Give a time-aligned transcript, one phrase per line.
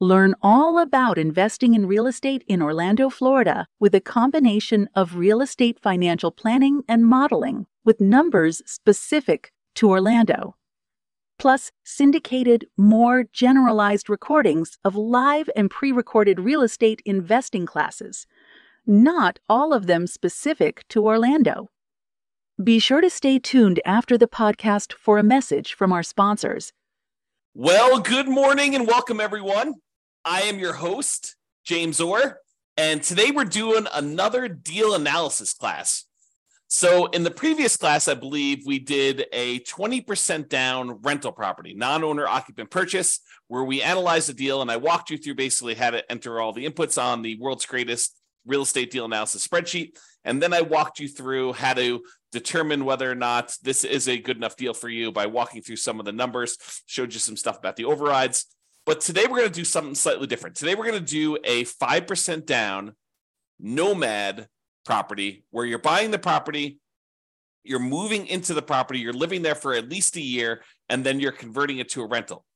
[0.00, 5.40] Learn all about investing in real estate in Orlando, Florida, with a combination of real
[5.40, 10.54] estate financial planning and modeling with numbers specific to Orlando.
[11.36, 18.24] Plus, syndicated, more generalized recordings of live and pre recorded real estate investing classes,
[18.86, 21.70] not all of them specific to Orlando.
[22.62, 26.72] Be sure to stay tuned after the podcast for a message from our sponsors.
[27.52, 29.74] Well, good morning and welcome, everyone.
[30.30, 32.40] I am your host, James Orr,
[32.76, 36.04] and today we're doing another deal analysis class.
[36.66, 42.04] So, in the previous class, I believe we did a 20% down rental property, non
[42.04, 45.92] owner occupant purchase, where we analyzed the deal and I walked you through basically how
[45.92, 49.96] to enter all the inputs on the world's greatest real estate deal analysis spreadsheet.
[50.26, 54.18] And then I walked you through how to determine whether or not this is a
[54.18, 57.36] good enough deal for you by walking through some of the numbers, showed you some
[57.36, 58.44] stuff about the overrides.
[58.88, 60.56] But today we're going to do something slightly different.
[60.56, 62.94] Today we're going to do a 5% down
[63.60, 64.48] nomad
[64.86, 66.80] property where you're buying the property,
[67.64, 71.20] you're moving into the property, you're living there for at least a year, and then
[71.20, 72.46] you're converting it to a rental.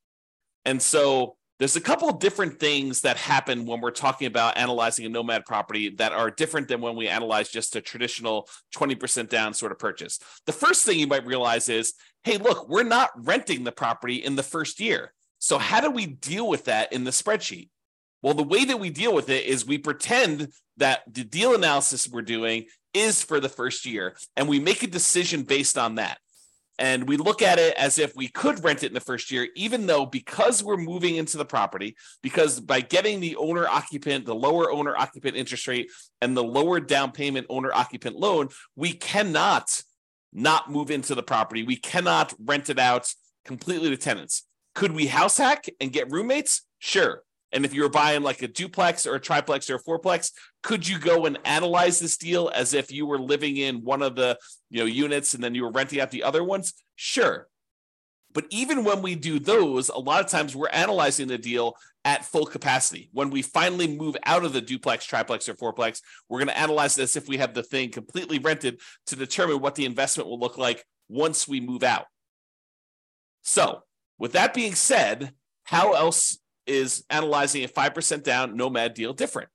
[0.65, 5.05] And so there's a couple of different things that happen when we're talking about analyzing
[5.05, 9.53] a nomad property that are different than when we analyze just a traditional 20% down
[9.53, 10.19] sort of purchase.
[10.47, 11.93] The first thing you might realize is
[12.25, 15.13] hey, look, we're not renting the property in the first year.
[15.43, 17.69] So, how do we deal with that in the spreadsheet?
[18.23, 22.09] Well, the way that we deal with it is we pretend that the deal analysis
[22.09, 26.19] we're doing is for the first year, and we make a decision based on that.
[26.79, 29.49] And we look at it as if we could rent it in the first year,
[29.57, 34.37] even though because we're moving into the property, because by getting the owner occupant, the
[34.37, 39.83] lower owner occupant interest rate, and the lower down payment owner occupant loan, we cannot
[40.33, 41.65] not move into the property.
[41.65, 43.13] We cannot rent it out
[43.45, 44.45] completely to tenants.
[44.75, 46.63] Could we house hack and get roommates?
[46.79, 47.23] Sure.
[47.53, 50.89] And if you were buying like a duplex or a triplex or a fourplex, could
[50.89, 54.39] you go and analyze this deal as if you were living in one of the
[54.71, 56.73] you know units and then you were renting out the other ones?
[56.97, 57.49] Sure.
[58.33, 62.25] But even when we do those, a lot of times we're analyzing the deal at
[62.25, 63.11] full capacity.
[63.13, 66.95] When we finally move out of the duplex, triplex, or fourplex, we're going to analyze
[66.95, 70.57] this if we have the thing completely rented to determine what the investment will look
[70.57, 72.07] like once we move out.
[73.43, 73.83] So
[74.23, 75.33] with that being said,
[75.65, 79.49] how else is analyzing a 5% down nomad deal different?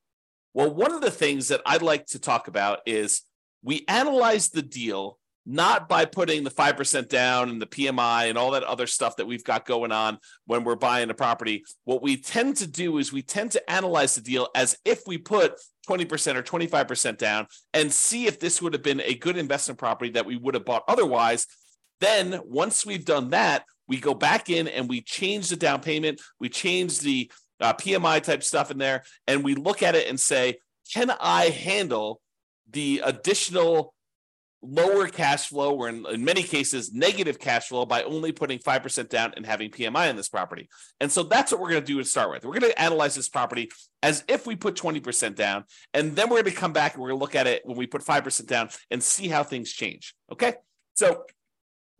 [0.53, 3.21] Well, one of the things that I'd like to talk about is
[3.63, 8.51] we analyze the deal not by putting the 5% down and the PMI and all
[8.51, 10.17] that other stuff that we've got going on
[10.47, 11.63] when we're buying a property.
[11.85, 15.17] What we tend to do is we tend to analyze the deal as if we
[15.17, 15.53] put
[15.87, 20.11] 20% or 25% down and see if this would have been a good investment property
[20.11, 21.47] that we would have bought otherwise.
[22.01, 26.21] Then, once we've done that, we go back in and we change the down payment,
[26.39, 30.19] we change the uh, PMI type stuff in there, and we look at it and
[30.19, 30.57] say,
[30.93, 32.21] can I handle
[32.69, 33.93] the additional
[34.61, 39.09] lower cash flow, or in, in many cases, negative cash flow by only putting 5%
[39.09, 40.67] down and having PMI on this property?
[40.99, 42.43] And so that's what we're going to do to start with.
[42.43, 43.69] We're going to analyze this property
[44.03, 47.09] as if we put 20% down, and then we're going to come back and we're
[47.09, 50.15] going to look at it when we put 5% down and see how things change.
[50.31, 50.55] Okay.
[50.95, 51.25] So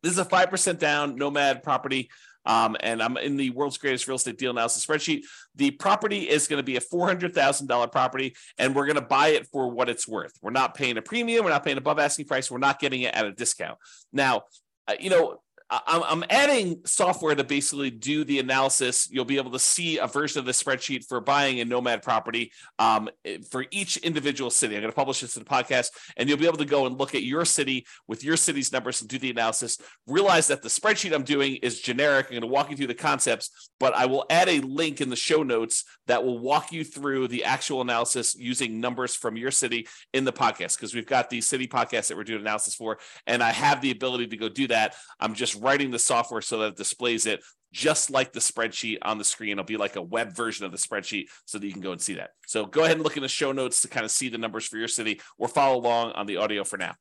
[0.04, 2.10] this is a 5% down nomad property.
[2.46, 5.24] Um, and I'm in the world's greatest real estate deal analysis spreadsheet.
[5.56, 9.48] The property is going to be a $400,000 property, and we're going to buy it
[9.48, 10.32] for what it's worth.
[10.42, 11.44] We're not paying a premium.
[11.44, 12.50] We're not paying above asking price.
[12.50, 13.78] We're not getting it at a discount.
[14.14, 14.44] Now,
[14.88, 19.10] uh, you know, I'm adding software to basically do the analysis.
[19.12, 22.54] You'll be able to see a version of the spreadsheet for buying a nomad property
[22.80, 23.10] um,
[23.50, 24.76] for each individual city.
[24.76, 26.98] I'm going to publish this in the podcast, and you'll be able to go and
[26.98, 29.78] look at your city with your city's numbers and do the analysis.
[30.08, 32.28] Realize that the spreadsheet I'm doing is generic.
[32.28, 35.10] I'm going to walk you through the concepts, but I will add a link in
[35.10, 39.52] the show notes that will walk you through the actual analysis using numbers from your
[39.52, 43.00] city in the podcast because we've got the city podcast that we're doing analysis for,
[43.26, 44.96] and I have the ability to go do that.
[45.20, 47.44] I'm just writing the software so that it displays it
[47.74, 49.52] just like the spreadsheet on the screen.
[49.52, 52.02] It'll be like a web version of the spreadsheet so that you can go and
[52.02, 52.32] see that.
[52.48, 54.66] So go ahead and look in the show notes to kind of see the numbers
[54.66, 56.96] for your city or follow along on the audio for now.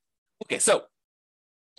[0.44, 0.82] Okay, so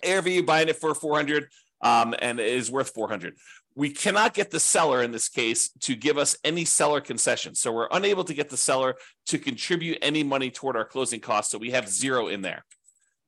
[0.06, 1.48] ARV buying it for 400
[1.80, 3.36] um, and it is worth 400.
[3.76, 7.54] we cannot get the seller in this case to give us any seller concession.
[7.54, 8.96] So we're unable to get the seller
[9.26, 11.52] to contribute any money toward our closing costs.
[11.52, 12.64] So we have zero in there.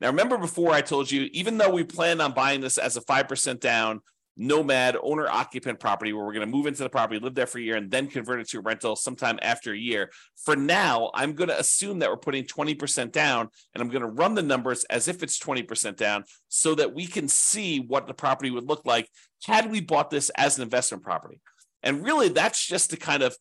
[0.01, 3.01] Now, remember before I told you, even though we plan on buying this as a
[3.01, 4.01] 5% down
[4.35, 7.59] nomad owner occupant property where we're going to move into the property, live there for
[7.59, 10.09] a year, and then convert it to a rental sometime after a year.
[10.43, 14.07] For now, I'm going to assume that we're putting 20% down and I'm going to
[14.07, 18.13] run the numbers as if it's 20% down so that we can see what the
[18.15, 19.07] property would look like
[19.45, 21.39] had we bought this as an investment property.
[21.83, 23.37] And really, that's just to kind of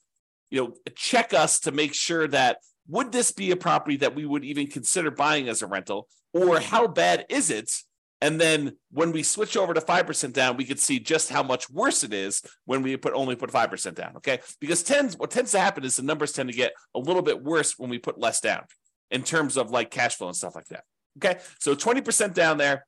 [0.51, 2.59] you know check us to make sure that
[2.91, 6.61] would this be a property that we would even consider buying as a rental or
[6.61, 7.83] how bad is it
[8.21, 11.71] and then when we switch over to 5% down, we could see just how much
[11.71, 14.17] worse it is when we put only put 5% down.
[14.17, 14.41] Okay.
[14.61, 17.43] Because tends what tends to happen is the numbers tend to get a little bit
[17.43, 18.65] worse when we put less down
[19.11, 20.85] in terms of like cash flow and stuff like that.
[21.17, 21.41] Okay.
[21.59, 22.87] So 20% down there.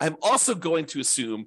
[0.00, 1.46] I'm also going to assume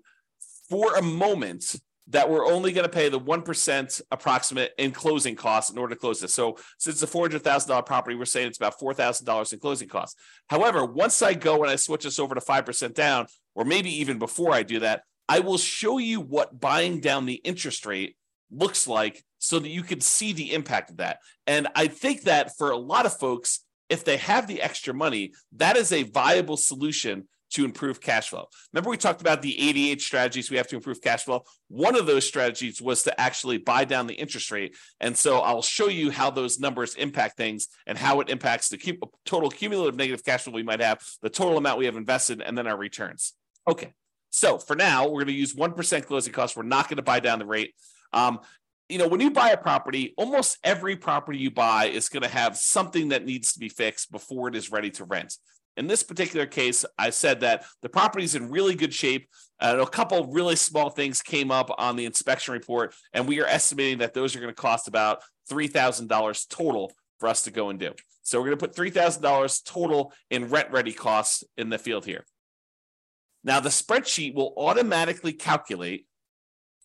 [0.69, 1.75] for a moment
[2.09, 6.00] that we're only going to pay the 1% approximate in closing costs in order to
[6.00, 6.33] close this.
[6.33, 10.19] So since it's a $400,000 property, we're saying it's about $4,000 in closing costs.
[10.50, 14.19] However, once I go and I switch this over to 5% down, or maybe even
[14.19, 18.15] before I do that, I will show you what buying down the interest rate
[18.50, 21.19] looks like so that you can see the impact of that.
[21.45, 25.33] And I think that for a lot of folks, if they have the extra money,
[25.57, 28.48] that is a viable solution to improve cash flow.
[28.74, 31.44] Remember, we talked about the 88 strategies we have to improve cash flow.
[31.70, 34.76] One of those strategies was to actually buy down the interest rate.
[35.00, 39.00] And so I'll show you how those numbers impact things and how it impacts the
[39.26, 42.58] total cumulative negative cash flow we might have, the total amount we have invested, and
[42.58, 43.34] then our returns.
[43.68, 43.94] Okay.
[44.30, 46.56] So for now, we're going to use 1% closing costs.
[46.56, 47.74] We're not going to buy down the rate.
[48.14, 48.40] Um,
[48.90, 52.30] you know, when you buy a property, almost every property you buy is going to
[52.30, 55.36] have something that needs to be fixed before it is ready to rent.
[55.77, 59.29] In this particular case, I said that the property is in really good shape.
[59.59, 63.45] Uh, a couple really small things came up on the inspection report, and we are
[63.45, 65.21] estimating that those are going to cost about
[65.51, 67.94] $3,000 total for us to go and do.
[68.24, 72.25] So we're going to put $3,000 total in rent ready costs in the field here.
[73.44, 76.07] Now, the spreadsheet will automatically calculate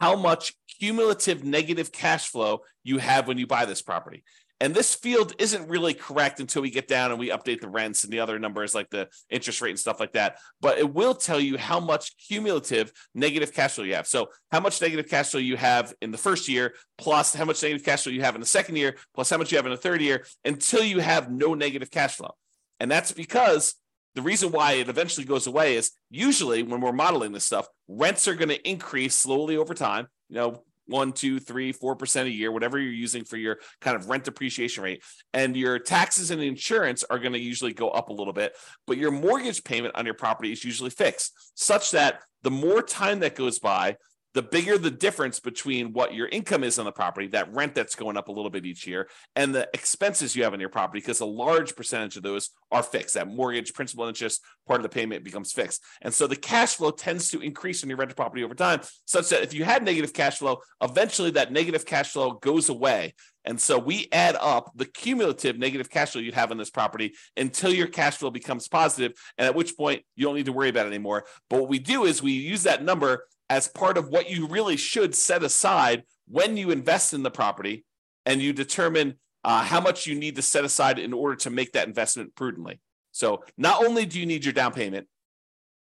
[0.00, 4.22] how much cumulative negative cash flow you have when you buy this property.
[4.62, 8.05] And this field isn't really correct until we get down and we update the rents
[8.05, 10.38] and the other numbers like the interest rate and stuff like that.
[10.61, 14.06] But it will tell you how much cumulative negative cash flow you have.
[14.06, 17.61] So, how much negative cash flow you have in the first year, plus how much
[17.61, 19.73] negative cash flow you have in the second year, plus how much you have in
[19.73, 22.37] the third year, until you have no negative cash flow.
[22.79, 23.75] And that's because
[24.14, 28.29] the reason why it eventually goes away is usually when we're modeling this stuff, rents
[28.29, 30.06] are going to increase slowly over time.
[30.29, 33.96] You know, one, two, three, four percent a year, whatever you're using for your kind
[33.96, 35.02] of rent depreciation rate.
[35.32, 38.55] And your taxes and insurance are going to usually go up a little bit,
[38.87, 43.20] but your mortgage payment on your property is usually fixed, such that the more time
[43.20, 43.96] that goes by,
[44.34, 47.94] the bigger the difference between what your income is on the property, that rent that's
[47.94, 51.00] going up a little bit each year, and the expenses you have on your property,
[51.00, 53.14] because a large percentage of those are fixed.
[53.14, 55.82] That mortgage, principal, interest, part of the payment becomes fixed.
[56.00, 59.29] And so the cash flow tends to increase in your rental property over time, such
[59.29, 63.14] that if you had negative cash flow, eventually that negative cash flow goes away.
[63.44, 67.14] And so we add up the cumulative negative cash flow you have on this property
[67.37, 70.69] until your cash flow becomes positive, and at which point you don't need to worry
[70.69, 71.25] about it anymore.
[71.50, 74.78] But what we do is we use that number as part of what you really
[74.78, 77.84] should set aside when you invest in the property
[78.25, 79.14] and you determine
[79.44, 82.80] uh, how much you need to set aside in order to make that investment prudently.
[83.11, 85.06] So, not only do you need your down payment,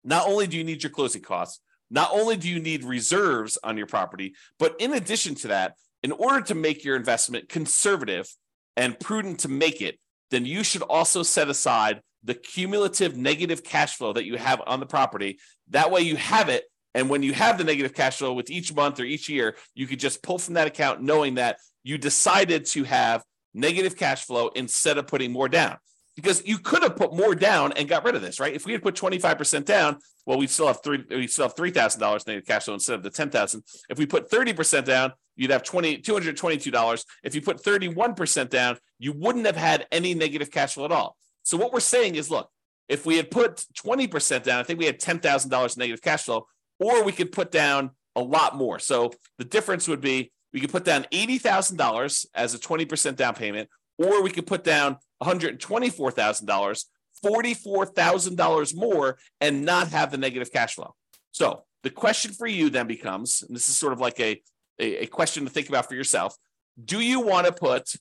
[0.04, 3.76] not only do you need your closing costs, not only do you need reserves on
[3.76, 8.28] your property, but in addition to that, in order to make your investment conservative
[8.76, 9.98] and prudent to make it,
[10.30, 14.78] then you should also set aside the cumulative negative cash flow that you have on
[14.78, 15.40] the property.
[15.70, 16.62] That way, you have it
[16.96, 19.86] and when you have the negative cash flow with each month or each year, you
[19.86, 23.22] could just pull from that account knowing that you decided to have
[23.52, 25.76] negative cash flow instead of putting more down.
[26.16, 28.54] Because you could have put more down and got rid of this, right?
[28.54, 31.70] If we had put 25% down, well, we still have three, we still have three
[31.70, 33.62] thousand dollars negative cash flow instead of the ten thousand.
[33.90, 37.04] If we put 30% down, you'd have 20, $222.
[37.22, 41.14] If you put 31% down, you wouldn't have had any negative cash flow at all.
[41.42, 42.48] So what we're saying is, look,
[42.88, 46.46] if we had put 20% down, I think we had $10,000 negative cash flow
[46.78, 48.78] or we could put down a lot more.
[48.78, 53.68] So the difference would be we could put down $80,000 as a 20% down payment,
[53.98, 56.84] or we could put down $124,000,
[57.24, 60.94] $44,000 more, and not have the negative cash flow.
[61.32, 64.40] So the question for you then becomes, and this is sort of like a,
[64.78, 66.36] a, a question to think about for yourself
[66.82, 67.94] do you want to put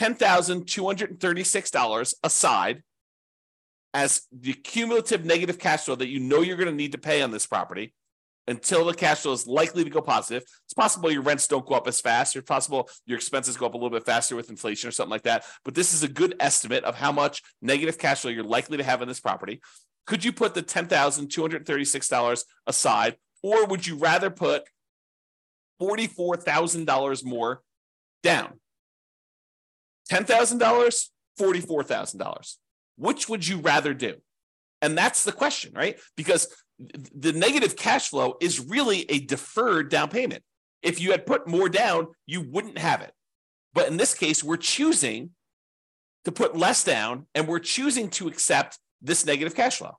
[0.00, 2.82] $10,236 aside
[3.92, 7.22] as the cumulative negative cash flow that you know you're going to need to pay
[7.22, 7.94] on this property?
[8.46, 10.42] Until the cash flow is likely to go positive.
[10.64, 12.36] It's possible your rents don't go up as fast.
[12.36, 15.22] It's possible your expenses go up a little bit faster with inflation or something like
[15.22, 15.44] that.
[15.64, 18.84] But this is a good estimate of how much negative cash flow you're likely to
[18.84, 19.60] have in this property.
[20.06, 24.64] Could you put the $10,236 aside, or would you rather put
[25.80, 27.62] $44,000 more
[28.22, 28.60] down?
[30.10, 31.08] $10,000,
[31.40, 32.56] $44,000.
[32.96, 34.16] Which would you rather do?
[34.84, 35.98] And that's the question, right?
[36.14, 36.46] Because
[36.78, 40.42] the negative cash flow is really a deferred down payment.
[40.82, 43.12] If you had put more down, you wouldn't have it.
[43.72, 45.30] But in this case, we're choosing
[46.26, 49.96] to put less down and we're choosing to accept this negative cash flow.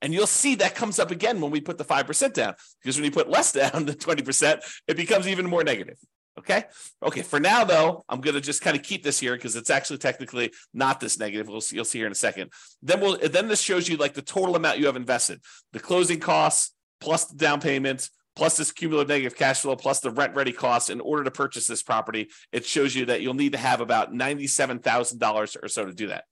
[0.00, 3.04] And you'll see that comes up again when we put the 5% down, because when
[3.04, 5.98] you put less down than 20%, it becomes even more negative.
[6.38, 6.64] Okay.
[7.02, 7.22] Okay.
[7.22, 9.98] For now, though, I'm going to just kind of keep this here because it's actually
[9.98, 11.48] technically not this negative.
[11.48, 12.52] We'll see, you'll see here in a second.
[12.80, 15.40] Then we'll then this shows you like the total amount you have invested,
[15.72, 20.12] the closing costs plus the down payment plus this cumulative negative cash flow plus the
[20.12, 22.28] rent ready costs in order to purchase this property.
[22.52, 25.92] It shows you that you'll need to have about ninety-seven thousand dollars or so to
[25.92, 26.24] do that.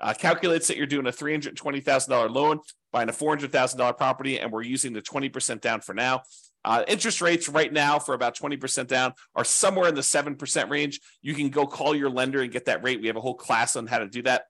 [0.00, 2.58] Uh, calculates that you're doing a three hundred twenty thousand dollar loan,
[2.92, 5.94] buying a four hundred thousand dollar property, and we're using the twenty percent down for
[5.94, 6.22] now.
[6.64, 11.00] Uh, interest rates right now for about 20% down are somewhere in the 7% range.
[11.20, 13.00] You can go call your lender and get that rate.
[13.00, 14.44] We have a whole class on how to do that.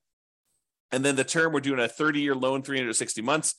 [0.91, 3.55] And then the term, we're doing a 30 year loan, 360 months.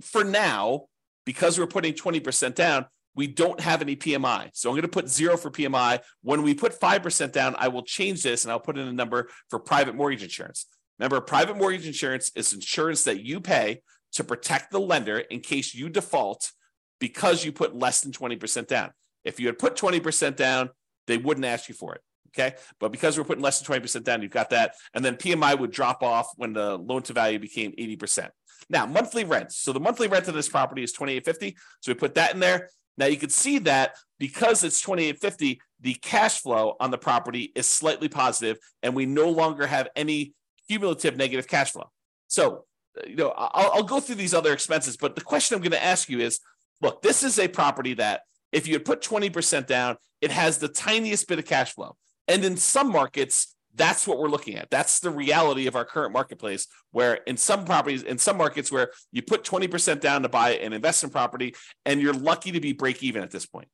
[0.00, 0.86] For now,
[1.26, 2.86] because we're putting 20% down,
[3.16, 4.50] we don't have any PMI.
[4.52, 6.00] So I'm going to put zero for PMI.
[6.22, 9.28] When we put 5% down, I will change this and I'll put in a number
[9.50, 10.66] for private mortgage insurance.
[10.98, 15.74] Remember, private mortgage insurance is insurance that you pay to protect the lender in case
[15.74, 16.52] you default
[16.98, 18.90] because you put less than 20% down.
[19.24, 20.70] If you had put 20% down,
[21.06, 22.02] they wouldn't ask you for it.
[22.28, 22.56] Okay.
[22.78, 24.74] But because we're putting less than 20% down, you've got that.
[24.94, 28.28] And then PMI would drop off when the loan to value became 80%.
[28.70, 29.52] Now, monthly rent.
[29.52, 31.56] So the monthly rent of this property is 2850.
[31.80, 32.68] So we put that in there.
[32.98, 37.66] Now you can see that because it's 2850, the cash flow on the property is
[37.66, 40.34] slightly positive, and we no longer have any
[40.68, 41.88] cumulative negative cash flow.
[42.26, 42.64] So,
[43.06, 45.82] you know, I'll, I'll go through these other expenses, but the question I'm going to
[45.82, 46.40] ask you is
[46.80, 50.68] look, this is a property that if you had put 20% down, it has the
[50.68, 51.96] tiniest bit of cash flow.
[52.26, 54.70] And in some markets, that's what we're looking at.
[54.70, 58.90] That's the reality of our current marketplace, where in some properties, in some markets where
[59.12, 61.54] you put 20% down to buy an investment property
[61.86, 63.68] and you're lucky to be break even at this point,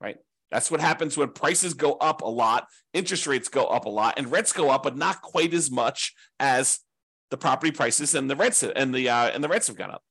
[0.00, 0.16] right?
[0.50, 4.14] That's what happens when prices go up a lot, interest rates go up a lot,
[4.16, 6.80] and rents go up, but not quite as much as
[7.30, 10.02] the property prices and the rents and the uh, and the rents have gone up.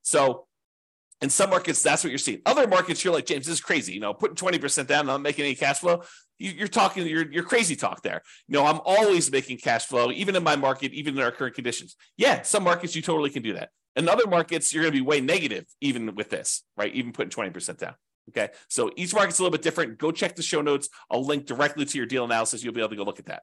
[0.00, 0.46] So
[1.20, 2.40] in some markets, that's what you're seeing.
[2.46, 3.92] Other markets, you're like, James, this is crazy.
[3.92, 6.02] You know, putting 20% down, not making any cash flow.
[6.38, 8.22] You, are talking, you're, you're crazy talk there.
[8.46, 11.56] You know, I'm always making cash flow, even in my market, even in our current
[11.56, 11.96] conditions.
[12.16, 13.70] Yeah, some markets you totally can do that.
[13.96, 16.94] In other markets, you're going to be way negative, even with this, right?
[16.94, 17.94] Even putting 20% down.
[18.28, 18.50] Okay.
[18.68, 19.98] So each market's a little bit different.
[19.98, 20.88] Go check the show notes.
[21.10, 22.62] I'll link directly to your deal analysis.
[22.62, 23.42] You'll be able to go look at that.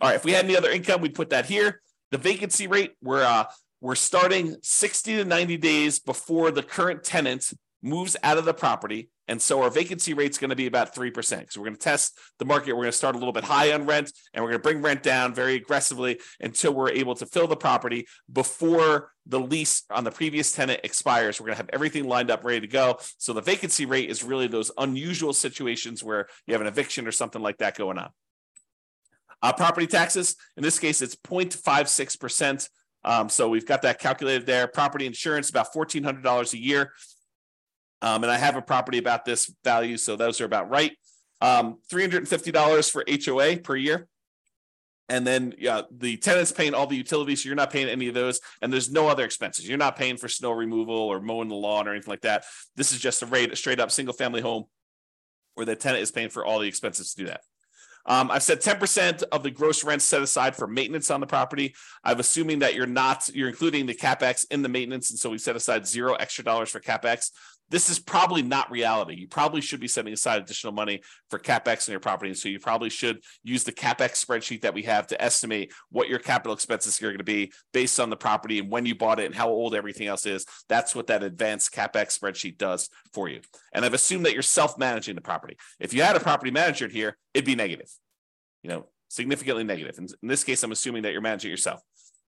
[0.00, 0.16] All right.
[0.16, 1.80] If we had any other income, we'd put that here.
[2.10, 3.44] The vacancy rate, we're uh,
[3.84, 9.10] we're starting 60 to 90 days before the current tenant moves out of the property.
[9.28, 11.52] And so our vacancy rate is going to be about 3%.
[11.52, 12.72] So we're going to test the market.
[12.72, 14.80] We're going to start a little bit high on rent and we're going to bring
[14.80, 20.04] rent down very aggressively until we're able to fill the property before the lease on
[20.04, 21.38] the previous tenant expires.
[21.38, 23.00] We're going to have everything lined up, ready to go.
[23.18, 27.12] So the vacancy rate is really those unusual situations where you have an eviction or
[27.12, 28.08] something like that going on.
[29.42, 32.66] Uh, property taxes, in this case, it's 0.56%.
[33.04, 34.66] Um, so we've got that calculated there.
[34.66, 36.92] Property insurance, about $1,400 a year.
[38.02, 40.92] Um, and I have a property about this value, so those are about right.
[41.40, 44.08] Um, $350 for HOA per year.
[45.08, 48.14] And then yeah, the tenant's paying all the utilities, so you're not paying any of
[48.14, 49.68] those, and there's no other expenses.
[49.68, 52.44] You're not paying for snow removal or mowing the lawn or anything like that.
[52.74, 54.64] This is just a rate, a straight up single family home
[55.54, 57.42] where the tenant is paying for all the expenses to do that.
[58.06, 61.74] Um, I've said 10% of the gross rent set aside for maintenance on the property.
[62.02, 65.10] I'm assuming that you're not, you're including the CapEx in the maintenance.
[65.10, 67.30] And so we set aside zero extra dollars for CapEx.
[67.74, 69.16] This is probably not reality.
[69.16, 72.30] You probably should be setting aside additional money for CapEx in your property.
[72.30, 76.08] And so you probably should use the CapEx spreadsheet that we have to estimate what
[76.08, 79.18] your capital expenses are going to be based on the property and when you bought
[79.18, 80.46] it and how old everything else is.
[80.68, 83.40] That's what that advanced CapEx spreadsheet does for you.
[83.72, 85.56] And I've assumed that you're self managing the property.
[85.80, 87.90] If you had a property manager here, it'd be negative,
[88.62, 89.98] you know, significantly negative.
[89.98, 91.80] And in this case, I'm assuming that you're managing yourself.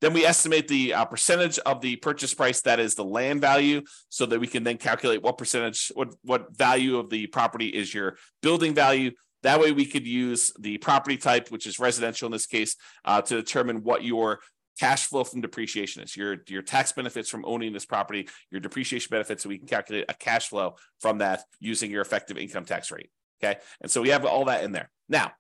[0.01, 3.81] Then we estimate the uh, percentage of the purchase price that is the land value,
[4.09, 7.93] so that we can then calculate what percentage, what what value of the property is
[7.93, 9.11] your building value.
[9.43, 13.21] That way, we could use the property type, which is residential in this case, uh,
[13.21, 14.39] to determine what your
[14.79, 19.07] cash flow from depreciation is, your, your tax benefits from owning this property, your depreciation
[19.09, 22.91] benefits, so we can calculate a cash flow from that using your effective income tax
[22.91, 23.09] rate.
[23.41, 23.59] Okay.
[23.81, 24.89] And so we have all that in there.
[25.07, 25.31] Now,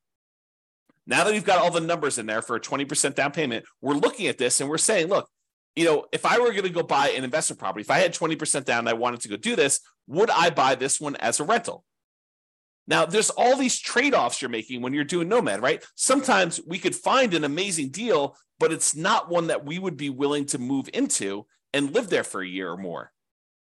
[1.07, 3.93] now that we've got all the numbers in there for a 20% down payment, we're
[3.93, 5.29] looking at this and we're saying, look,
[5.75, 8.13] you know, if I were going to go buy an investment property, if I had
[8.13, 11.39] 20% down and I wanted to go do this, would I buy this one as
[11.39, 11.83] a rental?
[12.87, 15.83] Now, there's all these trade offs you're making when you're doing Nomad, right?
[15.95, 20.09] Sometimes we could find an amazing deal, but it's not one that we would be
[20.09, 23.11] willing to move into and live there for a year or more.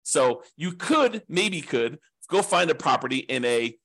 [0.02, 3.76] So you could, maybe could, go find a property in a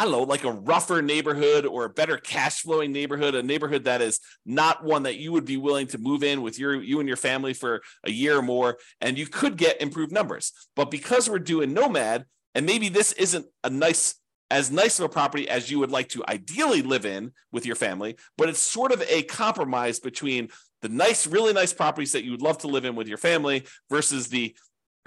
[0.00, 3.84] I don't know, like a rougher neighborhood or a better cash flowing neighborhood, a neighborhood
[3.84, 7.00] that is not one that you would be willing to move in with your you
[7.00, 10.52] and your family for a year or more, and you could get improved numbers.
[10.74, 14.14] But because we're doing nomad, and maybe this isn't a nice
[14.50, 17.76] as nice of a property as you would like to ideally live in with your
[17.76, 20.48] family, but it's sort of a compromise between
[20.80, 23.64] the nice, really nice properties that you would love to live in with your family
[23.90, 24.56] versus the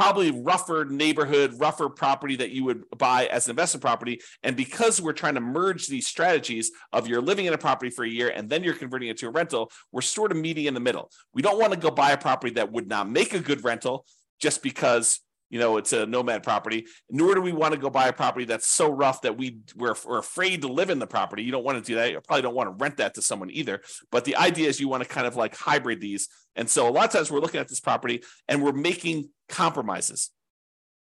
[0.03, 4.19] probably rougher neighborhood, rougher property that you would buy as an investment property.
[4.43, 8.03] And because we're trying to merge these strategies of you're living in a property for
[8.03, 10.73] a year and then you're converting it to a rental, we're sort of meeting in
[10.73, 11.09] the middle.
[11.33, 14.05] We don't want to go buy a property that would not make a good rental
[14.41, 15.21] just because
[15.53, 18.43] you know it's a nomad property nor do we want to go buy a property
[18.43, 21.63] that's so rough that we we're, we're afraid to live in the property you don't
[21.63, 23.79] want to do that you probably don't want to rent that to someone either
[24.11, 26.91] but the idea is you want to kind of like hybrid these and so a
[26.91, 30.31] lot of times we're looking at this property and we're making compromises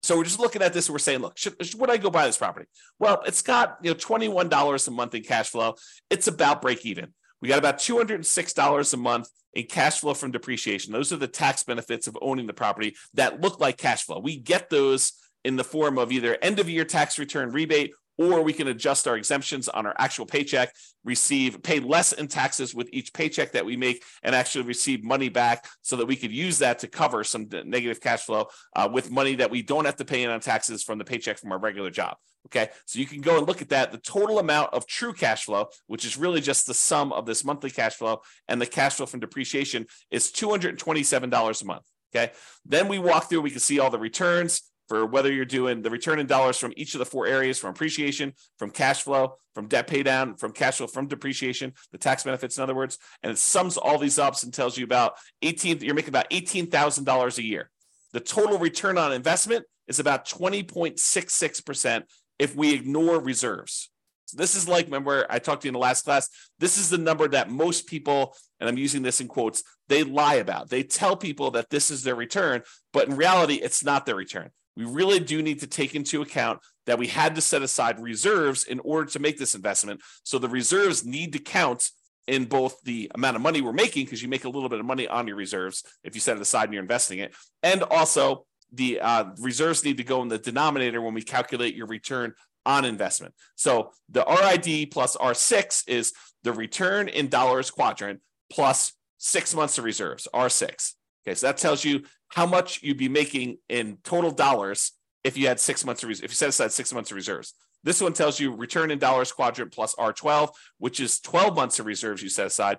[0.03, 2.25] so we're just looking at this and we're saying, look, should, would I go buy
[2.25, 2.67] this property?
[3.01, 5.75] Well, it's got you know $21 a month in cash flow.
[6.09, 7.13] It's about break even.
[7.43, 9.29] We got about $206 a month
[9.59, 10.93] in cash flow from depreciation.
[10.93, 14.21] Those are the tax benefits of owning the property that look like cash flow.
[14.21, 18.43] We get those in the form of either end of year tax return rebate or
[18.43, 22.89] we can adjust our exemptions on our actual paycheck, receive pay less in taxes with
[22.93, 26.59] each paycheck that we make, and actually receive money back so that we could use
[26.59, 30.05] that to cover some negative cash flow uh, with money that we don't have to
[30.05, 32.17] pay in on taxes from the paycheck from our regular job.
[32.47, 33.93] Okay, so you can go and look at that.
[33.93, 37.45] The total amount of true cash flow, which is really just the sum of this
[37.45, 41.83] monthly cash flow and the cash flow from depreciation, is $227 a month.
[42.15, 42.33] Okay,
[42.65, 45.91] then we walk through, we can see all the returns for whether you're doing the
[45.91, 49.69] return in dollars from each of the four areas from appreciation, from cash flow, from
[49.69, 52.99] debt pay down, from cash flow, from depreciation, the tax benefits, in other words.
[53.23, 57.39] And it sums all these up and tells you about 18, you're making about $18,000
[57.39, 57.71] a year.
[58.13, 62.03] The total return on investment is about 20.66%
[62.39, 63.91] if we ignore reserves.
[64.27, 66.29] So this is like, remember, I talked to you in the last class.
[66.59, 70.35] This is the number that most people, and I'm using this in quotes, they lie
[70.35, 70.69] about.
[70.69, 74.51] They tell people that this is their return, but in reality, it's not their return.
[74.79, 78.63] We really do need to take into account that we had to set aside reserves
[78.63, 80.01] in order to make this investment.
[80.23, 81.91] So the reserves need to count
[82.29, 84.87] in both the amount of money we're making, because you make a little bit of
[84.87, 88.47] money on your reserves if you set it aside and you're investing it, and also
[88.73, 92.85] the uh, reserves need to go in the denominator when we calculate your return on
[92.85, 93.35] investment.
[93.57, 96.13] So the RID plus R6 is
[96.45, 100.93] the return in dollars quadrant plus six months of reserves, R6.
[101.27, 104.93] Okay, so that tells you how much you'd be making in total dollars
[105.25, 107.55] if you had six months of res- if you set aside six months of reserves.
[107.85, 111.87] This one tells you return in dollars quadrant plus R12, which is 12 months of
[111.87, 112.79] reserves you set aside.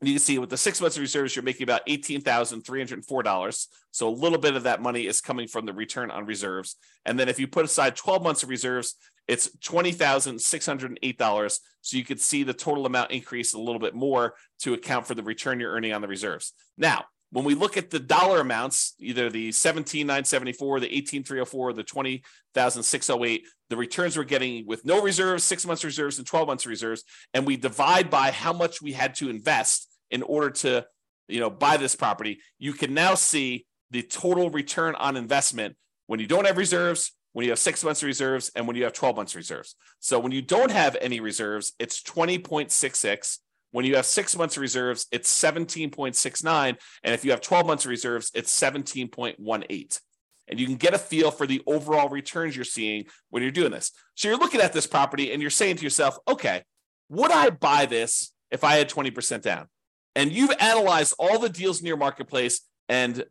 [0.00, 3.66] And you can see with the six months of reserves, you're making about $18,304.
[3.92, 6.76] So a little bit of that money is coming from the return on reserves.
[7.04, 8.96] And then if you put aside 12 months of reserves,
[9.28, 11.58] it's $20,608.
[11.80, 15.14] So you could see the total amount increase a little bit more to account for
[15.14, 16.52] the return you're earning on the reserves.
[16.76, 23.46] Now, when we look at the dollar amounts, either the 17,974, the 18,304, the 20,608,
[23.70, 27.46] the returns we're getting with no reserves, six months reserves, and 12 months reserves, and
[27.46, 30.86] we divide by how much we had to invest in order to
[31.28, 36.20] you know buy this property you can now see the total return on investment when
[36.20, 39.16] you don't have reserves when you have six months reserves and when you have 12
[39.16, 39.74] months reserves.
[40.00, 43.38] So when you don't have any reserves it's 20.66
[43.72, 47.84] when you have six months of reserves it's 17.69 and if you have 12 months
[47.84, 50.00] of reserves it's 17.18
[50.48, 53.72] and you can get a feel for the overall returns you're seeing when you're doing
[53.72, 53.92] this.
[54.14, 56.62] So you're looking at this property and you're saying to yourself okay
[57.08, 59.66] would i buy this if i had 20% down?
[60.14, 63.24] And you've analyzed all the deals in your marketplace and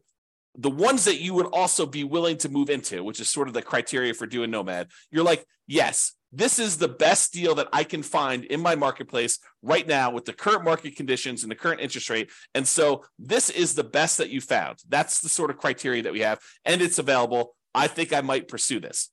[0.58, 3.54] the ones that you would also be willing to move into, which is sort of
[3.54, 7.84] the criteria for doing Nomad, you're like, yes, this is the best deal that I
[7.84, 11.82] can find in my marketplace right now with the current market conditions and the current
[11.82, 12.32] interest rate.
[12.56, 14.80] And so this is the best that you found.
[14.88, 17.56] That's the sort of criteria that we have, and it's available.
[17.74, 19.10] I think I might pursue this.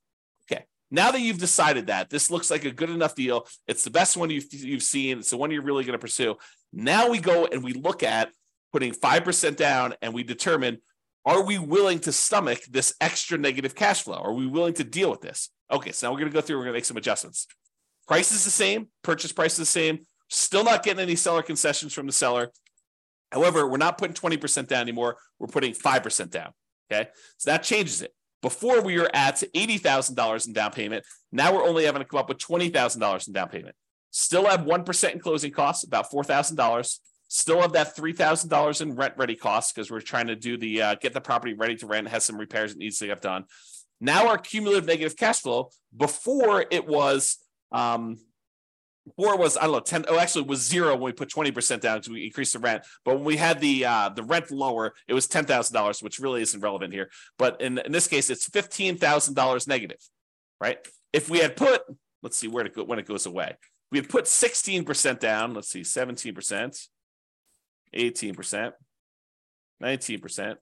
[0.50, 0.64] Okay.
[0.90, 4.16] Now that you've decided that this looks like a good enough deal, it's the best
[4.16, 6.36] one you've, you've seen, it's the one you're really going to pursue.
[6.72, 8.30] Now we go and we look at
[8.72, 10.78] putting 5% down, and we determine
[11.24, 14.16] are we willing to stomach this extra negative cash flow?
[14.16, 15.50] Are we willing to deal with this?
[15.70, 17.46] Okay, so now we're going to go through, we're going to make some adjustments.
[18.06, 21.92] Price is the same, purchase price is the same, still not getting any seller concessions
[21.92, 22.50] from the seller.
[23.30, 26.52] However, we're not putting 20% down anymore, we're putting 5% down.
[26.90, 28.14] Okay, so that changes it.
[28.40, 31.04] Before we were at $80,000 in down payment.
[31.32, 33.74] Now we're only having to come up with $20,000 in down payment.
[34.10, 36.98] Still have 1% in closing costs, about $4,000.
[37.28, 40.94] Still have that $3,000 in rent ready costs because we're trying to do the uh,
[40.94, 43.44] get the property ready to rent, has some repairs that needs to get done.
[44.00, 47.38] Now our cumulative negative cash flow before it was
[47.72, 48.18] um,
[49.04, 50.04] before it was I don't know ten.
[50.08, 52.58] Oh, actually, it was zero when we put twenty percent down because we increased the
[52.58, 52.84] rent.
[53.04, 56.18] But when we had the uh, the rent lower, it was ten thousand dollars, which
[56.18, 57.10] really isn't relevant here.
[57.38, 60.00] But in in this case, it's fifteen thousand dollars negative,
[60.60, 60.78] right?
[61.12, 61.82] If we had put,
[62.22, 63.56] let's see where it go, when it goes away.
[63.90, 65.54] We had put sixteen percent down.
[65.54, 66.78] Let's see, seventeen percent.
[67.94, 68.72] 18%,
[69.82, 70.56] 19%.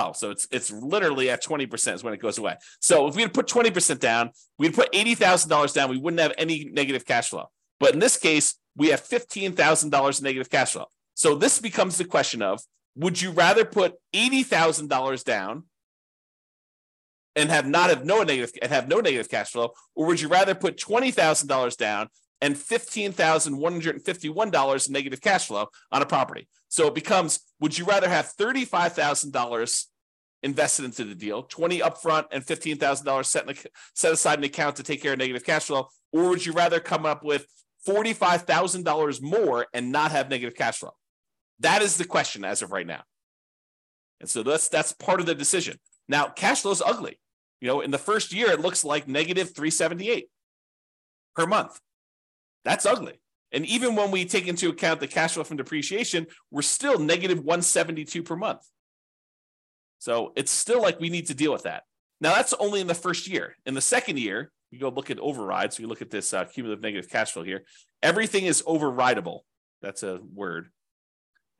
[0.00, 2.56] Oh, so it's it's literally at 20% is when it goes away.
[2.80, 6.70] So if we had put 20% down, we'd put $80,000 down, we wouldn't have any
[6.72, 7.46] negative cash flow.
[7.80, 10.86] But in this case, we have $15,000 negative cash flow.
[11.14, 12.60] So this becomes the question of
[12.94, 15.64] would you rather put $80,000 down
[17.34, 20.28] and have not have no negative and have no negative cash flow, or would you
[20.28, 22.08] rather put $20,000 down
[22.40, 26.46] and $15,151 in negative cash flow on a property.
[26.68, 29.86] So it becomes would you rather have $35,000
[30.42, 33.56] invested into the deal, 20 upfront and $15,000 set, in
[33.94, 36.80] set aside an account to take care of negative cash flow, or would you rather
[36.80, 37.46] come up with
[37.86, 40.92] $45,000 more and not have negative cash flow?
[41.60, 43.02] That is the question as of right now.
[44.20, 45.78] And so that's that's part of the decision.
[46.08, 47.18] Now, cash flow is ugly.
[47.60, 50.28] You know, in the first year, it looks like negative 378
[51.34, 51.78] per month.
[52.64, 53.20] That's ugly.
[53.52, 57.38] And even when we take into account the cash flow from depreciation, we're still negative
[57.38, 58.60] 172 per month.
[59.98, 61.84] So it's still like we need to deal with that.
[62.20, 63.56] Now that's only in the first year.
[63.64, 65.76] In the second year, you go look at overrides.
[65.76, 67.64] So you look at this uh, cumulative negative cash flow here.
[68.02, 69.40] Everything is overridable.
[69.80, 70.68] That's a word.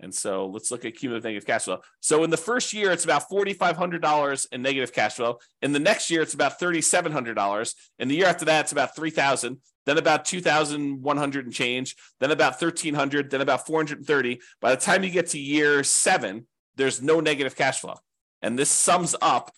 [0.01, 1.81] And so let's look at cumulative negative cash flow.
[2.01, 5.39] So in the first year, it's about $4,500 in negative cash flow.
[5.61, 7.75] In the next year, it's about $3,700.
[7.99, 9.59] In the year after that, it's about 3000
[9.89, 14.41] then about 2,100 and change, then about 1,300, then about 430.
[14.61, 16.47] By the time you get to year seven,
[16.77, 17.95] there's no negative cash flow.
[18.43, 19.51] And this sums up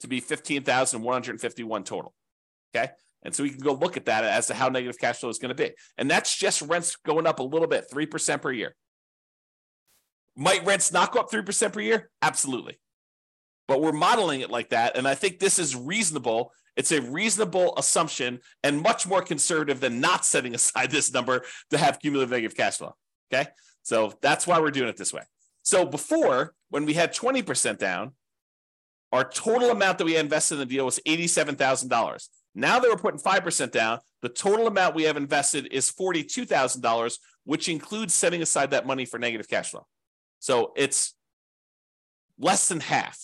[0.00, 2.14] to be 15,151 total.
[2.74, 2.90] Okay.
[3.22, 5.38] And so we can go look at that as to how negative cash flow is
[5.38, 5.72] going to be.
[5.96, 8.74] And that's just rents going up a little bit, 3% per year.
[10.36, 12.10] Might rents not go up 3% per year?
[12.20, 12.78] Absolutely.
[13.68, 14.96] But we're modeling it like that.
[14.96, 16.52] And I think this is reasonable.
[16.76, 21.78] It's a reasonable assumption and much more conservative than not setting aside this number to
[21.78, 22.94] have cumulative negative cash flow.
[23.32, 23.48] Okay.
[23.82, 25.22] So that's why we're doing it this way.
[25.62, 28.12] So before, when we had 20% down,
[29.12, 32.28] our total amount that we invested in the deal was $87,000.
[32.54, 37.68] Now that we're putting 5% down, the total amount we have invested is $42,000, which
[37.68, 39.86] includes setting aside that money for negative cash flow.
[40.38, 41.14] So it's
[42.38, 43.18] less than half,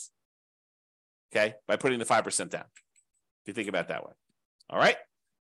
[1.35, 2.65] okay, by putting the 5% down,
[3.43, 4.13] if you think about that way.
[4.71, 4.97] All right.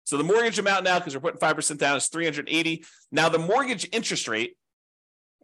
[0.04, 2.84] So the mortgage amount now, because we're putting 5% down, is 380.
[3.10, 4.56] Now the mortgage interest rate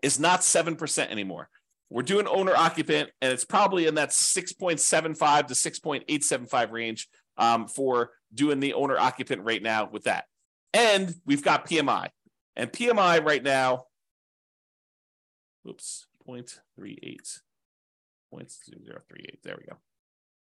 [0.03, 1.49] is not 7% anymore.
[1.89, 8.13] We're doing owner occupant, and it's probably in that 6.75 to 6.875 range um, for
[8.33, 10.27] doing the owner occupant rate now with that.
[10.73, 12.11] And we've got PMI.
[12.55, 13.87] And PMI right now,
[15.69, 17.41] oops, 0.38.
[18.33, 19.43] 0.038.
[19.43, 19.79] There we go.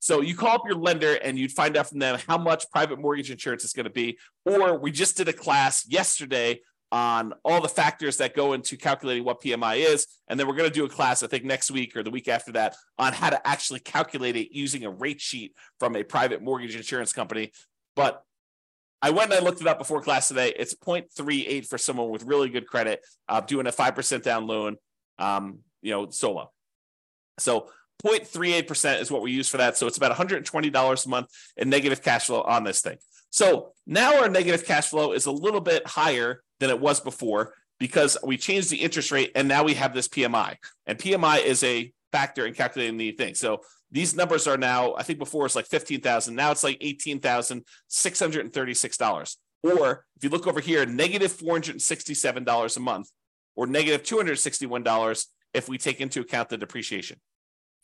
[0.05, 2.99] So you call up your lender and you'd find out from them how much private
[2.99, 4.19] mortgage insurance is going to be.
[4.45, 6.61] Or we just did a class yesterday
[6.93, 10.07] on all the factors that go into calculating what PMI is.
[10.29, 12.29] And then we're going to do a class, I think next week or the week
[12.29, 16.43] after that, on how to actually calculate it using a rate sheet from a private
[16.43, 17.53] mortgage insurance company.
[17.97, 18.23] But
[19.01, 20.53] I went and I looked it up before class today.
[20.55, 24.77] It's 0.38 for someone with really good credit, uh, doing a 5% down loan,
[25.19, 26.51] um, you know, solo.
[27.39, 27.71] So
[28.05, 29.77] 0.38% is what we use for that.
[29.77, 32.99] So it's about $120 a month in negative cash flow on this thing.
[33.31, 37.55] So now our negative cash flow is a little bit higher than it was before
[37.81, 40.57] because we changed the interest rate and now we have this PMI.
[40.87, 43.35] And PMI is a factor in calculating the thing.
[43.35, 46.35] So these numbers are now, I think before it's like 15,000.
[46.35, 49.37] Now it's like $18,636.
[49.63, 53.11] Or if you look over here, negative $467 a month
[53.57, 57.19] or negative $261 if we take into account the depreciation,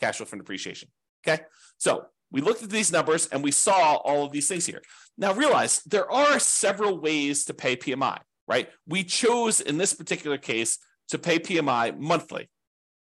[0.00, 0.88] cash flow from depreciation.
[1.26, 1.42] Okay.
[1.78, 4.82] So we looked at these numbers and we saw all of these things here.
[5.18, 8.68] Now realize there are several ways to pay PMI, right?
[8.86, 12.48] We chose in this particular case to pay PMI monthly.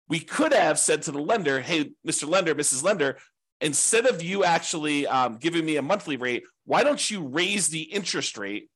[0.09, 2.27] We could have said to the lender, hey, Mr.
[2.27, 2.81] Lender, Mrs.
[2.83, 3.17] Lender,
[3.59, 7.81] instead of you actually um, giving me a monthly rate, why don't you raise the
[7.81, 8.69] interest rate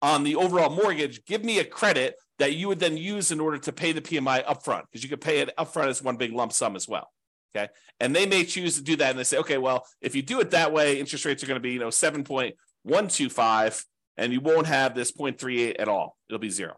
[0.00, 1.24] on the overall mortgage?
[1.26, 4.44] Give me a credit that you would then use in order to pay the PMI
[4.46, 7.10] upfront, because you could pay it upfront as one big lump sum as well.
[7.54, 7.68] Okay.
[8.00, 9.10] And they may choose to do that.
[9.10, 11.56] And they say, okay, well, if you do it that way, interest rates are going
[11.56, 13.84] to be, you know, 7.125
[14.16, 16.16] and you won't have this 0.38 at all.
[16.28, 16.76] It'll be zero.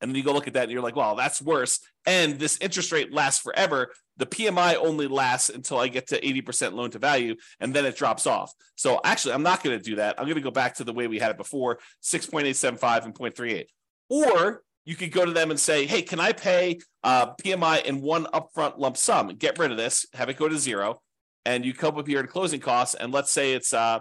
[0.00, 1.80] And then you go look at that and you're like, well, that's worse.
[2.04, 3.92] And this interest rate lasts forever.
[4.18, 7.96] The PMI only lasts until I get to 80% loan to value and then it
[7.96, 8.52] drops off.
[8.76, 10.16] So actually, I'm not going to do that.
[10.18, 13.66] I'm going to go back to the way we had it before 6.875 and 0.38.
[14.08, 18.00] Or you could go to them and say, hey, can I pay uh, PMI in
[18.00, 19.28] one upfront lump sum?
[19.36, 21.02] Get rid of this, have it go to zero,
[21.44, 22.94] and you come up with your closing costs.
[22.94, 23.98] And let's say it's, uh,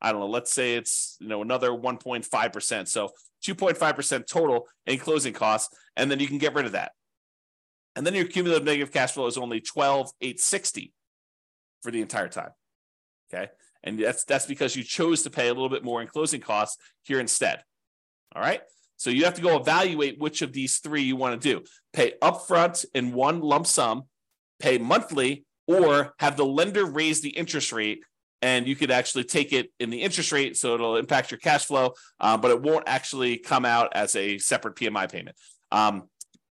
[0.00, 2.88] I don't know, let's say it's you know another 1.5%.
[2.88, 3.10] So
[3.46, 6.92] 2.5% total in closing costs, and then you can get rid of that.
[7.94, 10.92] And then your cumulative negative cash flow is only 12,860
[11.82, 12.50] for the entire time.
[13.32, 13.50] Okay.
[13.82, 16.78] And that's that's because you chose to pay a little bit more in closing costs
[17.02, 17.62] here instead.
[18.34, 18.62] All right.
[18.96, 21.64] So you have to go evaluate which of these three you want to do.
[21.92, 24.04] Pay upfront in one lump sum,
[24.58, 28.00] pay monthly, or have the lender raise the interest rate
[28.44, 31.64] and you could actually take it in the interest rate, so it'll impact your cash
[31.64, 35.34] flow, uh, but it won't actually come out as a separate PMI payment.
[35.72, 36.10] Um,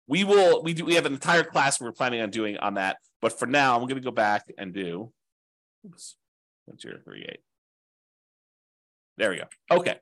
[0.08, 2.98] we will we do we have an entire class we're planning on doing on that,
[3.22, 5.12] but for now I'm going to go back and do.
[5.86, 6.16] Oops,
[6.66, 7.42] one zero three eight.
[9.18, 9.46] There we go.
[9.70, 9.98] Okay.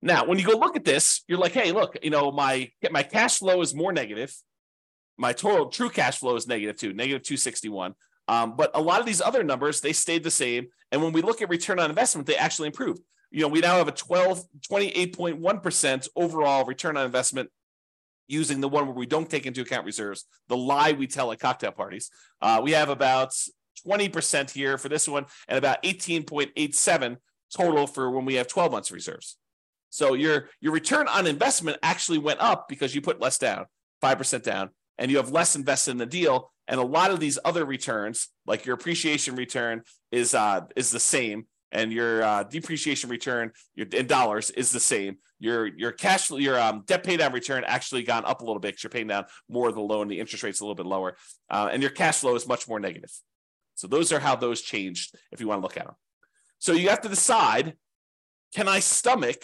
[0.00, 3.02] Now, when you go look at this, you're like, hey, look, you know, my my
[3.02, 4.34] cash flow is more negative.
[5.16, 7.94] My total true cash flow is negative two, negative 261.
[8.28, 10.68] Um, but a lot of these other numbers, they stayed the same.
[10.92, 13.00] And when we look at return on investment, they actually improved.
[13.30, 17.50] You know, we now have a 12, 28.1% overall return on investment
[18.26, 21.40] using the one where we don't take into account reserves, the lie we tell at
[21.40, 22.10] cocktail parties.
[22.40, 23.32] Uh, we have about
[23.86, 27.16] 20% here for this one and about 18.87
[27.54, 29.36] total for when we have 12 months reserves.
[29.90, 33.66] So your your return on investment actually went up because you put less down,
[34.02, 37.38] 5% down, and you have less invested in the deal and a lot of these
[37.44, 43.08] other returns, like your appreciation return, is uh, is the same, and your uh, depreciation
[43.08, 45.16] return your, in dollars is the same.
[45.40, 48.68] Your your cash your um, debt pay down return actually gone up a little bit
[48.68, 50.08] because you're paying down more of the loan.
[50.08, 51.16] The interest rate's a little bit lower,
[51.48, 53.10] uh, and your cash flow is much more negative.
[53.74, 55.16] So those are how those changed.
[55.32, 55.94] If you want to look at them,
[56.58, 57.78] so you have to decide:
[58.54, 59.42] Can I stomach,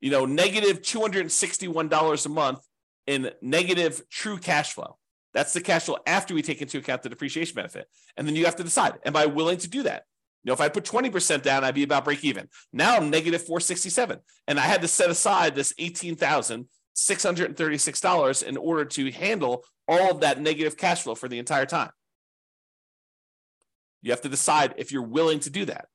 [0.00, 2.60] you know, negative negative two hundred and sixty-one dollars a month
[3.06, 4.98] in negative true cash flow?
[5.32, 7.86] That's the cash flow after we take into account the depreciation benefit.
[8.16, 10.04] And then you have to decide, am I willing to do that?
[10.42, 12.48] You know, if I put 20% down, I'd be about break even.
[12.72, 14.18] Now I'm negative 467.
[14.48, 20.40] And I had to set aside this $18,636 in order to handle all of that
[20.40, 21.90] negative cash flow for the entire time.
[24.02, 25.88] You have to decide if you're willing to do that.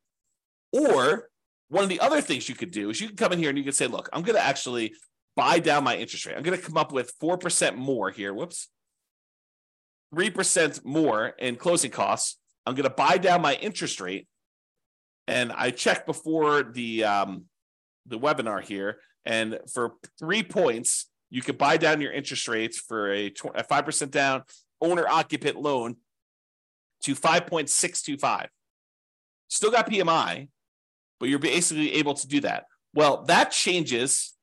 [0.72, 1.30] Or
[1.70, 3.58] one of the other things you could do is you can come in here and
[3.58, 4.94] you can say, look, I'm going to actually
[5.36, 6.36] buy down my interest rate.
[6.36, 8.34] I'm going to come up with 4% more here.
[8.34, 8.70] Whoops.
[10.14, 12.38] 3% more in closing costs.
[12.66, 14.28] I'm going to buy down my interest rate.
[15.28, 17.46] And I checked before the um,
[18.06, 23.12] the webinar here, and for three points, you could buy down your interest rates for
[23.12, 23.32] a
[23.68, 24.44] five percent down
[24.82, 25.96] owner occupant loan
[27.02, 28.50] to five point six two five.
[29.48, 30.50] Still got PMI,
[31.20, 32.66] but you're basically able to do that.
[32.94, 34.36] Well, that changes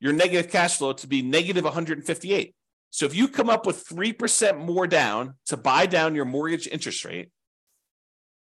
[0.00, 2.54] your negative cash flow to be negative 158.
[2.90, 7.04] So if you come up with 3% more down to buy down your mortgage interest
[7.04, 7.30] rate,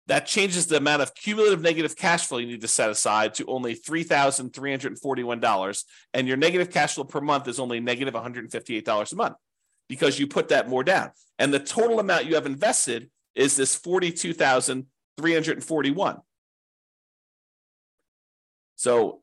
[0.07, 3.45] that changes the amount of cumulative negative cash flow you need to set aside to
[3.45, 5.83] only $3,341.
[6.13, 9.35] And your negative cash flow per month is only negative $158 a month
[9.87, 11.11] because you put that more down.
[11.37, 16.17] And the total amount you have invested is this 42,341.
[18.81, 19.21] So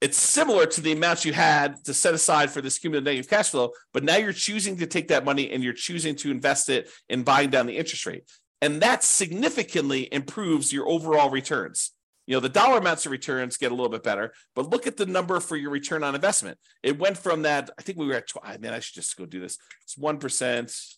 [0.00, 3.50] it's similar to the amounts you had to set aside for this cumulative negative cash
[3.50, 6.88] flow, but now you're choosing to take that money and you're choosing to invest it
[7.10, 8.24] in buying down the interest rate.
[8.62, 11.90] And that significantly improves your overall returns.
[12.26, 14.96] You know, the dollar amounts of returns get a little bit better, but look at
[14.96, 16.56] the number for your return on investment.
[16.82, 19.26] It went from that, I think we were at, I mean, I should just go
[19.26, 19.58] do this.
[19.82, 20.94] It's 1%,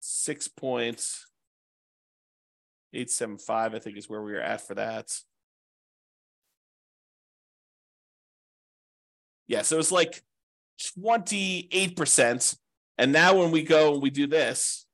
[0.00, 1.24] six points,
[2.92, 5.16] 875, I think is where we were at for that.
[9.46, 10.22] Yeah, so it's like
[10.98, 12.56] 28%.
[12.98, 14.86] And now when we go and we do this,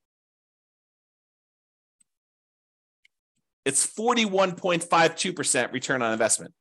[3.65, 6.55] it's 41.52% return on investment.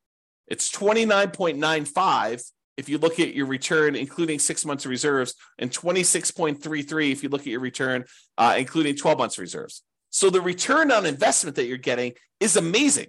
[0.47, 7.11] It's 29.95 if you look at your return, including six months of reserves, and 26.33
[7.11, 8.05] if you look at your return,
[8.37, 9.83] uh, including 12 months of reserves.
[10.11, 13.07] So the return on investment that you're getting is amazing.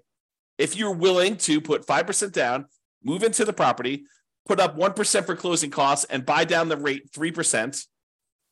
[0.59, 2.67] If you're willing to put 5% down,
[3.03, 4.05] move into the property,
[4.47, 7.87] put up 1% for closing costs, and buy down the rate 3%,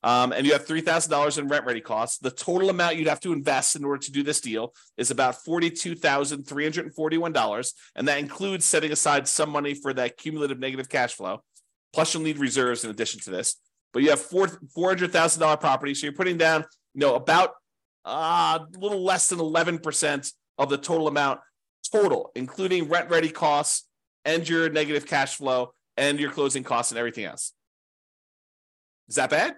[0.05, 3.33] um, and you have $3,000 in rent ready costs, the total amount you'd have to
[3.33, 7.72] invest in order to do this deal is about $42,341.
[7.96, 11.42] And that includes setting aside some money for that cumulative negative cash flow.
[11.92, 13.57] Plus, you'll need reserves in addition to this.
[13.92, 15.94] But you have four, $400,000 property.
[15.94, 17.55] So you're putting down, you know, about
[18.05, 21.40] uh, a little less than 11% of the total amount
[21.90, 23.88] total, including rent ready costs
[24.24, 27.53] and your negative cash flow and your closing costs and everything else.
[29.09, 29.57] Is that bad?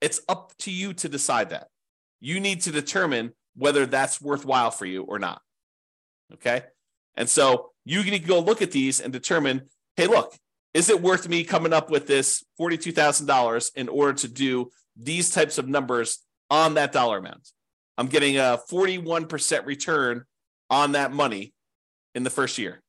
[0.00, 1.68] It's up to you to decide that.
[2.20, 5.40] You need to determine whether that's worthwhile for you or not.
[6.34, 6.62] Okay.
[7.16, 9.62] And so you need to go look at these and determine
[9.96, 10.36] hey, look,
[10.74, 15.56] is it worth me coming up with this $42,000 in order to do these types
[15.56, 16.18] of numbers
[16.50, 17.48] on that dollar amount?
[17.96, 20.24] I'm getting a 41% return
[20.68, 21.54] on that money
[22.14, 22.82] in the first year.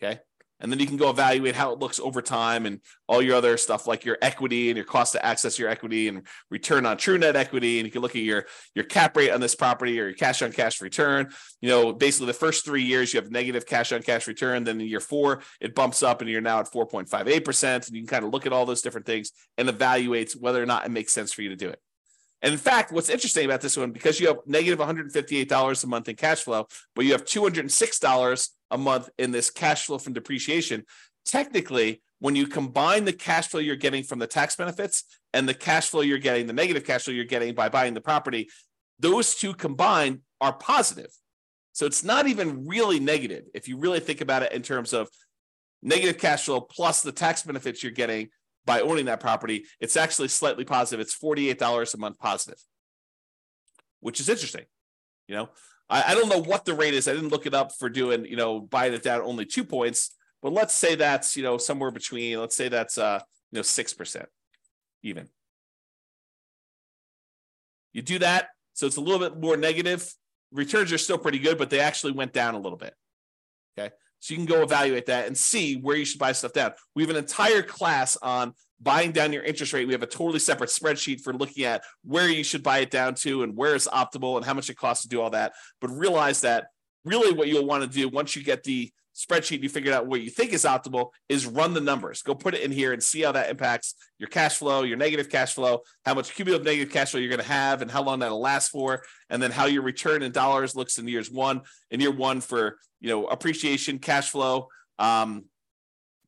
[0.00, 0.20] Okay
[0.60, 3.56] and then you can go evaluate how it looks over time and all your other
[3.56, 7.18] stuff like your equity and your cost to access your equity and return on true
[7.18, 7.78] net equity.
[7.78, 10.42] And you can look at your your cap rate on this property or your cash
[10.42, 11.28] on cash return.
[11.60, 14.64] You know basically the first three years you have negative cash on cash return.
[14.64, 18.08] Then in year four it bumps up and you're now at 4.58% and you can
[18.08, 21.12] kind of look at all those different things and evaluate whether or not it makes
[21.12, 21.80] sense for you to do it.
[22.42, 26.08] And in fact, what's interesting about this one, because you have negative $158 a month
[26.08, 30.84] in cash flow, but you have $206 a month in this cash flow from depreciation,
[31.24, 35.54] technically, when you combine the cash flow you're getting from the tax benefits and the
[35.54, 38.48] cash flow you're getting, the negative cash flow you're getting by buying the property,
[38.98, 41.10] those two combined are positive.
[41.72, 45.08] So it's not even really negative if you really think about it in terms of
[45.82, 48.28] negative cash flow plus the tax benefits you're getting
[48.64, 49.66] by owning that property.
[49.78, 51.00] It's actually slightly positive.
[51.00, 52.58] It's $48 a month positive,
[54.00, 54.64] which is interesting.
[55.28, 55.48] You know,
[55.88, 57.08] I, I don't know what the rate is.
[57.08, 60.14] I didn't look it up for doing, you know, buying it down only two points,
[60.42, 63.20] but let's say that's, you know, somewhere between, let's say that's, uh,
[63.52, 64.26] you know, 6%
[65.02, 65.28] even.
[67.92, 68.48] You do that.
[68.74, 70.12] So it's a little bit more negative.
[70.52, 72.94] Returns are still pretty good, but they actually went down a little bit.
[73.78, 73.94] Okay.
[74.20, 76.72] So you can go evaluate that and see where you should buy stuff down.
[76.94, 79.86] We have an entire class on buying down your interest rate.
[79.86, 83.14] We have a totally separate spreadsheet for looking at where you should buy it down
[83.16, 85.52] to and where it's optimal and how much it costs to do all that.
[85.80, 86.66] But realize that
[87.04, 90.20] really what you'll want to do once you get the spreadsheet, you figured out what
[90.20, 92.22] you think is optimal, is run the numbers.
[92.22, 95.30] Go put it in here and see how that impacts your cash flow, your negative
[95.30, 98.18] cash flow, how much cumulative negative cash flow you're going to have, and how long
[98.18, 102.00] that'll last for, and then how your return in dollars looks in years one, in
[102.00, 105.44] year one for you know appreciation, cash flow, um,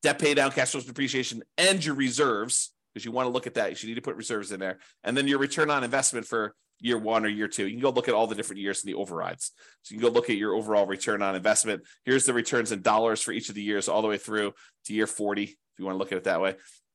[0.02, 3.54] debt pay down, cash flow depreciation, and your reserves, because you want to look at
[3.54, 3.82] that.
[3.82, 4.78] You need to put reserves in there.
[5.04, 7.66] And then your return on investment for year one or year two.
[7.66, 9.52] You can go look at all the different years in the overrides.
[9.82, 11.82] So you can go look at your overall return on investment.
[12.04, 14.52] Here's the returns in dollars for each of the years, all the way through
[14.86, 16.54] to year 40, if you want to look at it that way.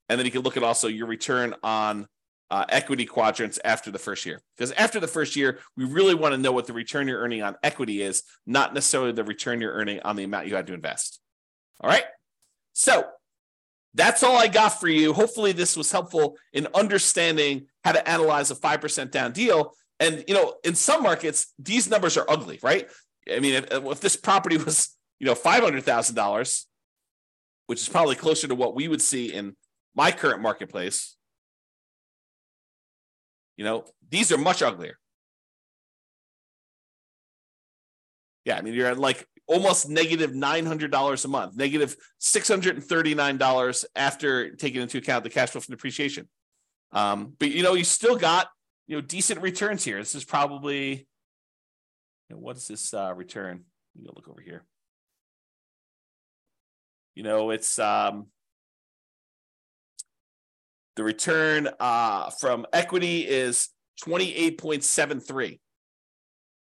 [0.10, 2.08] And then you can look at also your return on
[2.52, 4.42] uh, equity quadrants after the first year.
[4.56, 7.42] Because after the first year, we really want to know what the return you're earning
[7.42, 10.74] on equity is, not necessarily the return you're earning on the amount you had to
[10.74, 11.20] invest.
[11.82, 12.04] All right.
[12.74, 13.06] So
[13.94, 15.14] that's all I got for you.
[15.14, 19.76] Hopefully, this was helpful in understanding how to analyze a 5% down deal.
[20.00, 22.90] And, you know, in some markets, these numbers are ugly, right?
[23.32, 26.66] I mean, if, if this property was, you know, $500,000,
[27.68, 29.56] which is probably closer to what we would see in
[29.96, 31.16] my current marketplace,
[33.56, 34.98] you know, these are much uglier.
[38.46, 44.82] Yeah, I mean, you're at like almost negative $900 a month, negative $639 after taking
[44.82, 46.28] into account the cash flow from depreciation.
[46.92, 48.48] Um, but you know, you still got
[48.88, 49.98] you know decent returns here.
[49.98, 51.08] This is probably
[52.30, 53.66] you know, what is this uh, return?
[53.96, 54.64] You look over here.
[57.16, 58.28] You know, it's um,
[60.96, 63.70] the return uh, from equity is
[64.04, 65.60] 28.73.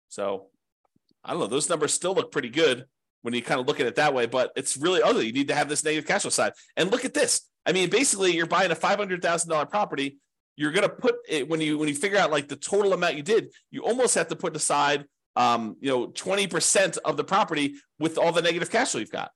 [0.10, 0.48] So
[1.24, 1.48] I don't know.
[1.48, 2.86] Those numbers still look pretty good
[3.22, 5.26] when you kind of look at it that way, but it's really ugly.
[5.26, 6.54] You need to have this negative cash flow side.
[6.76, 7.42] And look at this.
[7.66, 10.20] I mean, basically, you're buying a five hundred thousand dollar property.
[10.56, 13.16] You're going to put it when you when you figure out like the total amount
[13.16, 13.54] you did.
[13.72, 15.06] You almost have to put aside,
[15.36, 19.12] um, you know, twenty percent of the property with all the negative cash flow you've
[19.12, 19.32] got.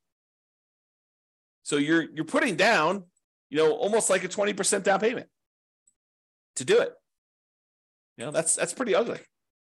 [1.63, 3.05] So you're you're putting down,
[3.49, 5.27] you know, almost like a twenty percent down payment
[6.57, 6.91] to do it.
[8.17, 9.19] You know, that's that's pretty ugly.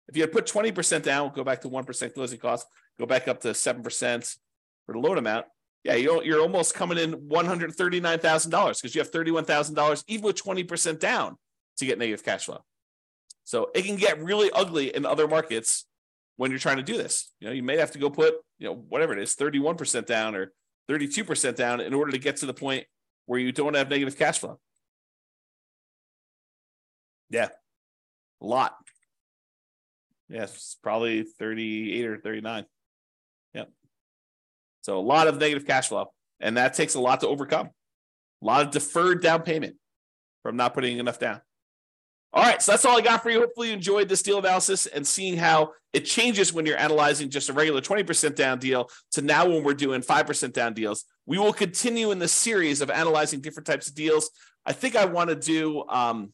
[0.08, 3.42] If you had put 20% down, go back to 1% closing costs, go back up
[3.42, 4.38] to 7%
[4.86, 5.46] for the loan amount,
[5.84, 11.38] yeah, you're almost coming in $139,000 because you have $31,000 even with 20% down
[11.78, 12.60] to get negative cash flow.
[13.44, 15.86] So it can get really ugly in other markets
[16.36, 17.32] when you're trying to do this.
[17.40, 20.36] You know, you may have to go put, you know, whatever it is, 31% down
[20.36, 20.52] or
[20.90, 22.86] 32% down in order to get to the point
[23.26, 24.60] where you don't have negative cash flow.
[27.30, 27.50] Yeah,
[28.42, 28.76] a lot.
[30.30, 32.66] Yes, probably 38 or 39.
[33.54, 33.70] Yep.
[34.82, 36.12] So a lot of negative cash flow.
[36.40, 37.70] And that takes a lot to overcome.
[38.42, 39.76] A lot of deferred down payment
[40.44, 41.42] from not putting enough down.
[42.34, 43.40] All right, so that's all I got for you.
[43.40, 47.50] Hopefully, you enjoyed this deal analysis and seeing how it changes when you're analyzing just
[47.50, 51.06] a regular 20% down deal to now when we're doing 5% down deals.
[51.26, 54.30] We will continue in the series of analyzing different types of deals.
[54.66, 56.34] I think I want to do, um,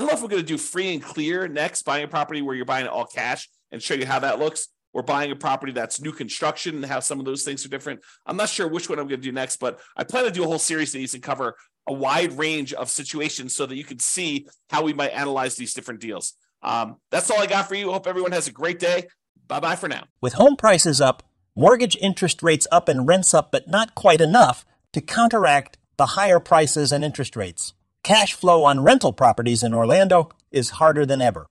[0.00, 2.40] I don't know if we're going to do free and clear next, buying a property
[2.40, 4.68] where you're buying it all cash and show you how that looks.
[4.94, 8.00] Or buying a property that's new construction and how some of those things are different.
[8.26, 10.42] I'm not sure which one I'm going to do next, but I plan to do
[10.42, 11.54] a whole series of these and cover
[11.86, 15.74] a wide range of situations so that you can see how we might analyze these
[15.74, 16.32] different deals.
[16.62, 17.92] Um, that's all I got for you.
[17.92, 19.06] Hope everyone has a great day.
[19.46, 20.04] Bye bye for now.
[20.20, 21.22] With home prices up,
[21.54, 26.40] mortgage interest rates up, and rents up, but not quite enough to counteract the higher
[26.40, 27.74] prices and interest rates.
[28.02, 31.46] Cash flow on rental properties in Orlando is harder than ever.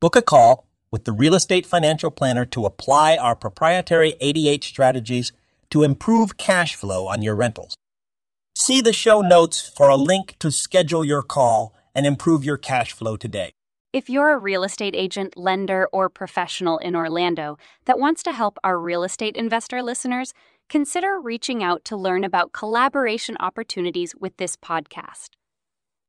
[0.00, 5.32] Book a call with the Real Estate Financial Planner to apply our proprietary 88 strategies
[5.70, 7.76] to improve cash flow on your rentals.
[8.56, 12.92] See the show notes for a link to schedule your call and improve your cash
[12.92, 13.52] flow today.
[13.92, 18.58] If you're a real estate agent, lender, or professional in Orlando that wants to help
[18.64, 20.32] our real estate investor listeners,
[20.68, 25.30] consider reaching out to learn about collaboration opportunities with this podcast.